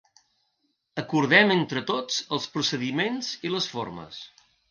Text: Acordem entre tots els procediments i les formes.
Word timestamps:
Acordem 1.01 1.53
entre 1.57 1.83
tots 1.91 2.17
els 2.37 2.49
procediments 2.57 3.31
i 3.49 3.55
les 3.57 3.71
formes. 3.75 4.25